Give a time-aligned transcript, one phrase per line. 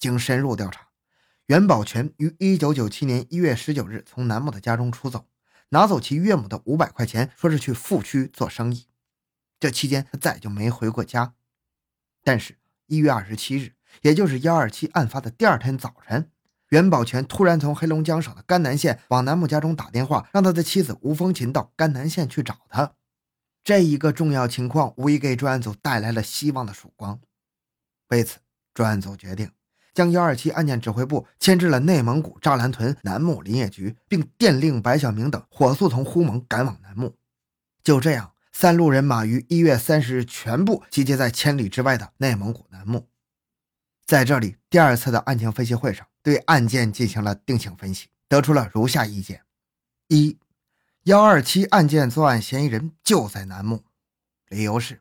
[0.00, 0.88] 经深入调查，
[1.46, 5.28] 袁宝全于1997年1月19日从南木的家中出走，
[5.68, 8.86] 拿走其岳母的五百块钱，说是去富区做生意。
[9.60, 11.34] 这期间他再就没回过家。
[12.24, 12.56] 但是
[12.88, 16.30] 1月27日，也就是1二七案发的第二天早晨，
[16.70, 22.94] 袁宝全突然从黑龙江省的甘南县往南木家中打电话，让他的妻子吴风琴到甘南县去找他。
[23.62, 27.20] 这一个重要情况无疑给专案组带来了希望的曙光。
[28.08, 28.38] 为此，
[28.72, 29.50] 专案组决定
[29.94, 37.16] 将幺二七案件指挥部迁至了内蒙古扎兰屯南木林业局，并电令白晓明等火速从呼蒙赶往南木。
[37.82, 43.08] 就这样，三路人马于一月三十日全部集结在千里之外的内蒙古南木。
[44.06, 49.42] 在这里，第二次的案情分析会上，对案件进行了定性分析，得出了如下意见：
[50.08, 50.38] 一。
[51.04, 53.84] 幺二七案件作案嫌疑人就在南木，
[54.48, 55.00] 理由是，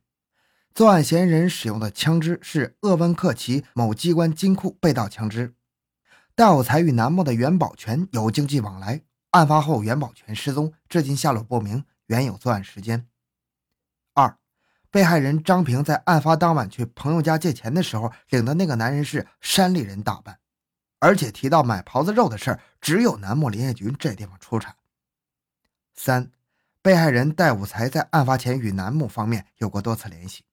[0.80, 5.54] 作案嫌疑人使用的枪支是鄂温克旗某机关金库被盗枪支。
[6.36, 13.06] 戴有才与南木的袁宝全有经济往来，案发后袁宝全失踪，至今下落不明，原有作案时间。
[14.14, 14.38] 二，
[14.90, 20.40] 被害人张平在案发当晚去朋友家借钱的时候，领的那个男人是山里人打扮，
[21.00, 24.78] 而且提到买狍子肉的事儿，只有南木林业局这地方出产。
[25.94, 26.32] 三，
[26.82, 30.46] 被害人戴武才在案发前与南木方面有过多次联系。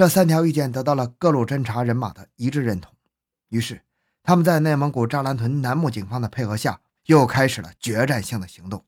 [0.00, 2.90] 这三条意见得到了各路侦查人马的一致认同，
[3.50, 3.82] 于是
[4.22, 8.86] 他们在内蒙古扎兰屯南木警方的配合下，又开始了决战性的行动。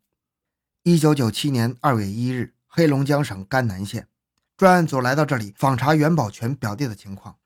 [0.85, 4.09] 一九九七年二月一日，黑龙江省甘南县
[4.57, 7.37] 专案组来到这里访查袁宝全表弟的情况。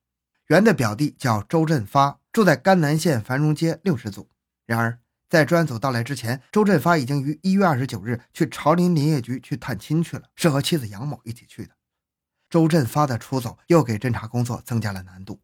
[0.47, 4.29] 袁的表弟叫周振发，住在甘南县繁荣街六十组。
[4.65, 5.01] 然而。
[5.29, 11.71] 在专案组到来之前，周振发已经于一月二十九日去朝林林业局去探亲去了，是和妻子杨某一起去的。
[12.49, 15.41] 周振发的出走又给侦查工作增加了难度。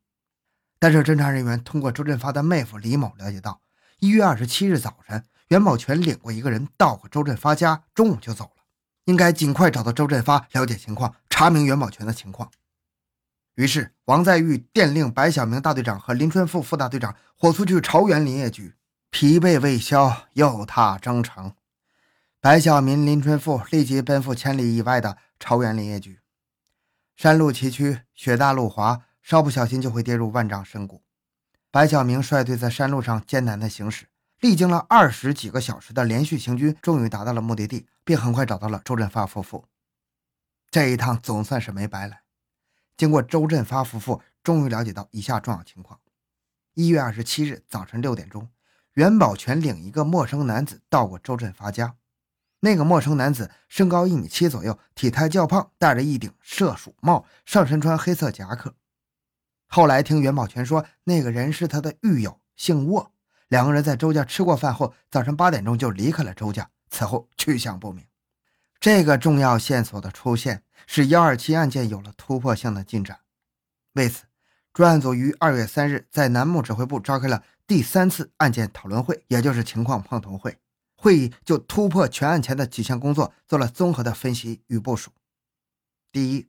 [0.78, 3.60] 但是侦查人员通过周振发的妹夫李某了解到，
[3.98, 8.62] 一月二十七日早晨，袁宝全领过一个人到过周振发家，中午就走了，
[9.04, 12.50] 应该尽快找到周振发了解情况，查明袁宝全的情况。
[13.54, 18.74] 于是，王在玉电令白晓明大队长和林春富副大队长火速去朝元林业局。
[19.14, 21.52] 疲惫未消，又踏征程。
[22.40, 26.21] 白晓明、林春富立即奔赴千里以外的朝元林业局。
[27.16, 31.02] 山路崎岖，雪大路滑，稍不小心就会跌入万丈深谷。
[31.70, 34.08] 白晓明率队在山路上艰难地行驶，
[34.40, 39.64] 历经了二十几个小时的连续行军，终于达到了目的地，并很快找到了周振发夫妇。
[40.70, 42.22] 这一趟总算是没白来。
[42.96, 46.00] 经过周振发夫妇终于了解到以下重要情况：
[46.74, 48.48] 一月二十七日早晨六点钟。
[48.94, 51.94] 袁宝全领一个陌生男子到过周振发家，
[52.64, 58.76] 那个陌生男子身高一米七左右，体态较胖，戴着一顶射鼠帽，上身穿黑色夹克。
[59.66, 63.10] 后来听袁宝全说，那个人是他的狱友，姓沃。
[63.48, 68.06] 两个人在周家吃过饭后，早上八点钟就离开了周家，此后去向不明。
[68.78, 73.18] 这个重要线索的出现，使幺二七案件有了突破性的进展。
[73.94, 74.22] 为此，
[74.72, 77.42] 专案组于二月三日在南木指挥部召开了。
[77.66, 80.58] 第三次案件讨论会，也就是情况碰头会，
[81.02, 85.10] 会议就突破全案前的几项工作做了综合的分析与部署。
[86.12, 86.46] 第一，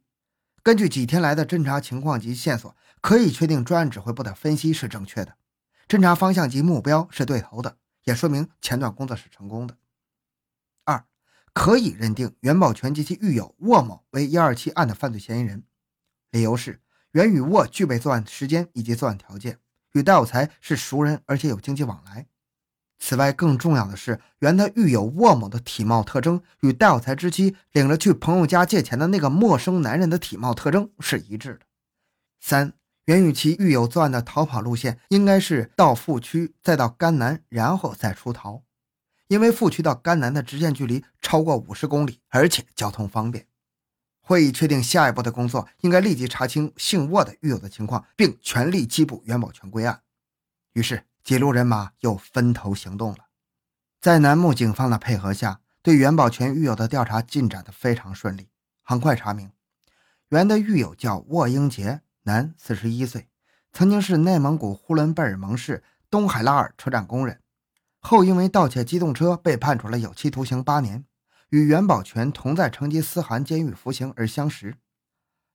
[0.62, 5.38] 根据几天来的侦查情况及线索，可以确定专案指挥部的分析是正确的，
[5.88, 9.76] 侦查方向及目标是对头的，也说明前段工作是成功的。
[10.84, 11.04] 二，
[11.52, 15.64] 可以认定袁宝全及其狱友沃某为一二七案的犯罪嫌疑人，
[16.30, 16.80] 理由是
[17.14, 19.58] 袁与沃具备作案时间以及作案条件。
[19.94, 22.28] 与戴有才是熟人，而且有经济往来。
[23.00, 31.60] 此外，更重要的是，原他狱友沃某的体貌特征与戴有才之妻领着去朋友家借钱的那个陌生男人的体貌特征是一致的。
[32.40, 32.74] 三，
[33.06, 38.64] 袁与其狱友作案的逃跑路线应该是到富区，再到甘南，然后再出逃，
[39.28, 43.46] 因为富区到甘南的直线距离超过五十公里，而且交通方便。
[44.22, 50.02] 会议确定，下一步的工作应该立即查清姓沃的狱友的情况，并全力缉捕袁宝全归案。
[50.72, 53.28] 于是，几路人马又分头行动了。
[54.02, 58.50] 在南木警方的配合下，对袁宝全狱友的调查进展得非常顺利。
[58.82, 59.52] 很快查明，
[60.30, 63.30] 袁的狱友叫沃英杰，男，四十一岁，
[63.72, 67.40] 曾经是内蒙古呼伦贝尔盟市东海拉尔车站工人，
[68.00, 71.06] 后因为盗窃机动车被判处了有期徒刑八年。
[71.50, 74.76] 与袁宝全同在成吉思汗监狱服刑而相识，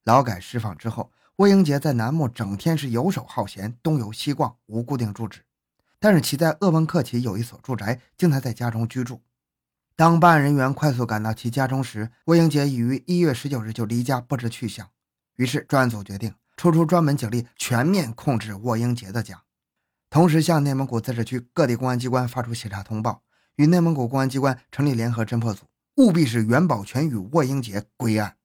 [0.04, 5.40] 劳改释放之后，沃英杰在南木整天是游手好闲，东游西逛，无固定住址。
[6.00, 9.22] 但是其在鄂温克旗有一所住宅，经常在家中居住。
[9.96, 14.88] 当办案人员快速赶到其家中时，魏英杰已于一月十九日就离家不知去向。
[15.34, 19.42] 于是专案组决定抽出专门警力，全面控制沃英杰的家，
[20.08, 23.22] 同时向内蒙古自治区各地公安机关发出协查通报，
[23.56, 25.66] 与内蒙古公安机关成立联合侦破组，
[25.96, 28.36] 务必使袁宝全与沃英杰归案。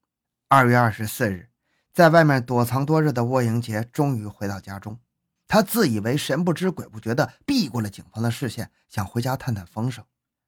[0.49, 1.49] 二月二十四日，
[1.93, 4.99] 在外面躲藏多日的沃英杰终于回到家中，
[5.47, 10.03] 他自以为神不知鬼不觉地避过了警方的视线，想回家探探风声，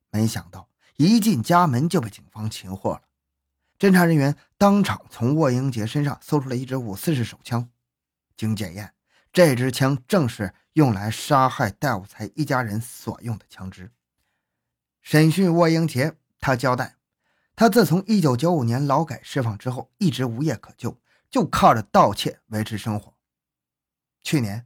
[0.09, 3.01] 没想到一进家门就被警方擒获了。
[3.77, 7.69] 侦查人员当场从沃英杰身上搜出了一支五四式手枪，
[8.37, 8.93] 经检验，
[9.33, 13.91] 这支枪正是用来杀害戴武才一家人所用的枪支。
[15.01, 16.95] 审讯沃英杰，他交代，
[17.55, 20.97] 他自从1995年劳改释放之后，一直无业可就，
[21.29, 23.13] 就靠着盗窃维持生活。
[24.23, 24.65] 去年，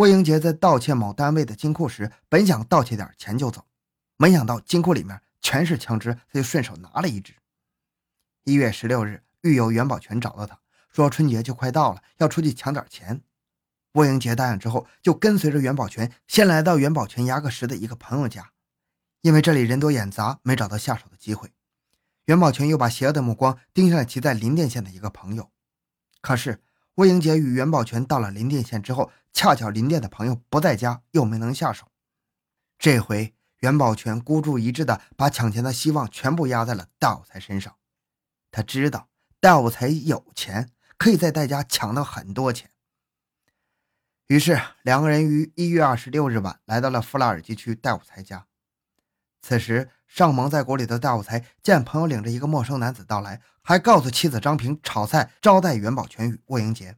[0.00, 3.66] 沃英杰在盗窃某单位的金库时，本想盗窃点钱就走，
[4.16, 7.34] 没想到金库里面全是枪支，他就顺手拿了一支。
[8.44, 10.58] 一月十六日，狱友袁宝全找到他
[10.90, 13.20] 说：“春节就快到了，要出去抢点钱。”
[13.92, 18.52] 沃英杰答应之后，就跟随着袁宝全先来到袁宝全牙个石的一个朋友家。
[19.20, 21.52] 因为这里人多眼杂，没找到下手的机会，
[22.24, 25.50] 袁宝全又把邪恶的目光盯上了其在林甸县的一个朋友。
[26.22, 26.62] 可是，
[26.94, 31.86] 沃英杰与袁宝全到了林甸县之后，恰巧林店的朋友不在家，又没能下手。
[32.78, 37.76] 这回，袁宝全孤注一掷的把抢钱的希望全部压在了大武才身上。
[38.50, 42.70] 他知道戴武才有钱，可以在戴家抢到很多钱。
[44.26, 48.46] 于是，两个人于一月二十六日晚来到了富拉尔基区戴武才家。
[49.42, 56.96] 此时，尚蒙在鼓里的戴武才见朋友领着一个陌生男子到来，还告诉妻子张平炒菜招待袁宝全与沃英杰。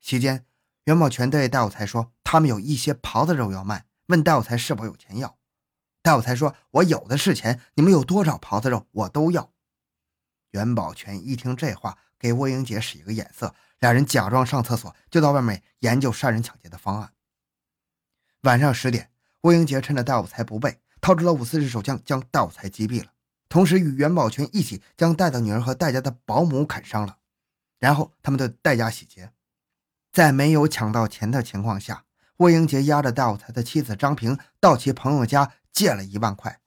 [0.00, 0.44] 席间，
[0.84, 5.38] 袁宝全对戴有才说：“他们有一些狍子肉要卖，问戴有才是否有钱要。”
[6.02, 9.52] 戴有才说：“我有的是钱，你们有多少狍子肉，我都要。”
[10.52, 17.12] 袁宝全一听这话，给魏英杰使一个眼色，两人假装上厕所，就到外面研究杀人抢劫的方案。
[18.42, 19.10] 晚上十点，
[19.42, 23.12] 魏英杰趁着戴武才不备，掏出了五四式手枪，将戴武才击毙了，
[23.48, 27.18] 同时与袁宝全一起将戴的女儿和戴家的保姆砍伤了。
[27.78, 29.32] 然后他们对戴家洗劫，
[30.12, 32.04] 在没有抢到钱的情况下，
[32.38, 36.60] 沃英杰押着戴武才的妻子张平到其朋友家借了一万块，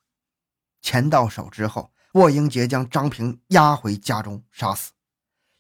[0.81, 1.91] 钱到手之后。
[2.13, 4.91] 沃英杰将张平押回家中杀死，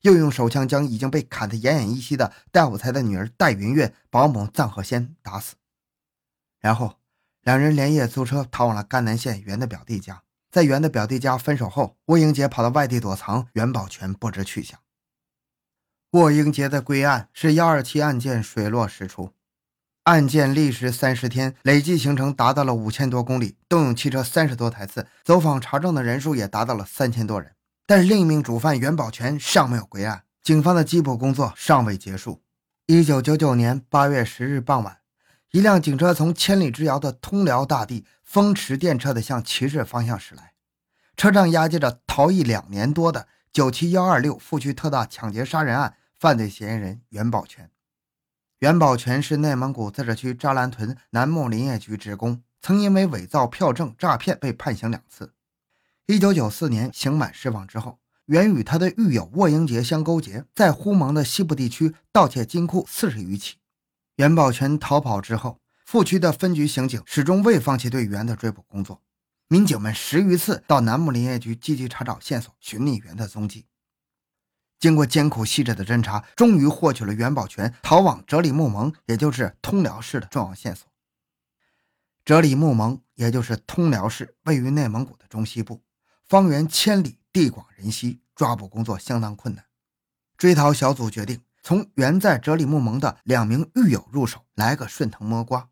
[0.01, 5.55] 又用手枪将已经被砍得奄奄一息的戴武才的女儿戴云月、保姆臧鹤仙打死。
[6.59, 6.99] 然后，
[7.41, 10.21] 两人连夜租车逃往了甘南县袁的表弟家。
[10.51, 14.79] 在袁的表弟家分手后，沃英杰跑到外地躲藏，袁宝全不知去向。
[16.13, 19.31] 霍英杰的归案是幺二七案件水落石出。
[20.03, 27.53] 案件历时三十天，累计行程达到了五千多公里，动用汽车三十多台次，走访查证的人数也达到了三千多人。
[27.87, 32.43] 但另一名主犯袁宝全尚没有归案，警方的缉捕工作尚未结束。
[32.85, 34.99] 一九九九年八月十日傍晚，
[35.49, 40.53] 一辆警车从千里之遥的通辽大地风驰电掣地向齐市方向驶来，
[41.17, 47.69] 车上押解着逃逸两年多的九七幺二六富区特大抢劫杀人案犯罪嫌疑人袁宝全。
[48.59, 55.33] 袁宝全是内蒙古自治区扎兰屯南木林业局职工，曾因为伪造票证、诈骗被判刑两次。
[56.05, 63.57] 一九九四年刑满释放之后，袁与他的狱友沃英杰相勾结，在呼蒙的西部地区盗窃金库四十余起。
[64.15, 69.01] 袁宝全逃跑之后，副区的分局刑警始终未放弃对袁的追捕工作，
[69.49, 73.65] 民警们十余次到南木林业局积极查找线索，寻觅袁的踪迹。
[74.83, 80.85] 经过艰苦细致的侦查，终于获取了袁宝全逃往哲里木盟，也就是通辽市的重要线索。
[82.25, 85.81] 哲里木盟，也就是通辽市，位于内蒙古的中西部，
[86.27, 89.63] 方圆千里，地广人稀，抓捕工作相当困难。
[90.35, 95.69] 追逃小组决定从原在哲里木盟的两名狱友入手，来个顺藤摸瓜。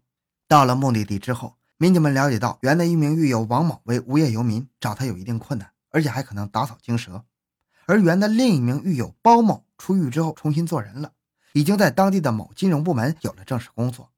[0.47, 7.25] 到了目的地之后，民警们了解到原的一名狱友王某为无业游民，找他有一定困难，而且还可能打草惊蛇。
[7.91, 11.11] 而原的另一名狱友包某出狱之后重新做人了，
[11.51, 14.09] 已经在当地的某金融部门有了正式工作。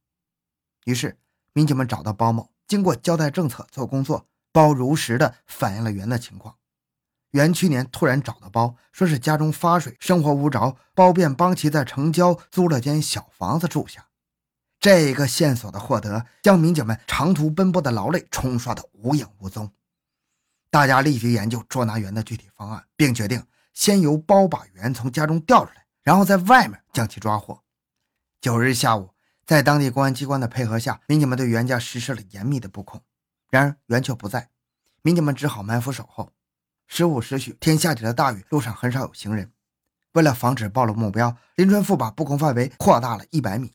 [0.86, 1.18] 于是
[1.54, 6.56] 民警们找到包某，经过交代政策做工作，包如实的反映了袁的情况。
[7.32, 14.06] 袁去年突然找到包，说是家中发水，生活无着，包便帮其在城郊租了间小房子住下。
[14.80, 19.72] 这个线索的获得，将民警们长途奔波的劳累冲刷得无影无踪。
[20.70, 23.44] 大家立即研究捉拿袁的具体方案，并决定。
[23.74, 27.64] 先由包把袁从家中调出来，然后在外面将其抓获。
[28.40, 29.14] 九日下午，
[29.46, 33.02] 在当地公安机关的配合下，民警们对袁家实施了严密的布控。
[33.50, 34.50] 然而袁却不在，
[35.02, 36.32] 民警们只好埋伏守候。
[36.88, 39.52] 十五时许，天下起了大雨，路上很少有行人。
[40.12, 43.74] 为了防止暴露目标，林春富把布控范围扩大了一百米。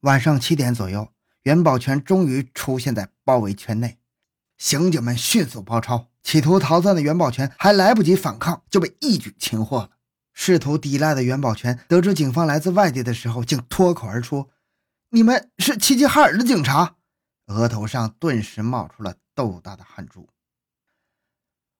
[0.00, 3.98] 晚上七点左右，袁宝全终于出现在包围圈内，
[4.60, 9.90] 刑警们迅速包抄，企图逃窜的袁宝全还来不及反抗，就被一举擒获了。
[10.34, 14.50] 试图抵赖的袁宝全得知警方来自外地的时候，竟脱口而出
[15.08, 16.96] ：“你们是齐齐哈尔的警察！”
[17.48, 20.28] 额头上顿时冒出了豆大的汗珠。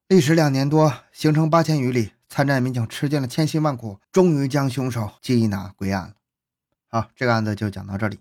[0.09, 6.15] 历时两年多，行程八千余里，参战民警吃尽了千辛万苦，终于将凶手缉拿归案了。
[6.89, 8.21] 好，这个案子就讲到这里。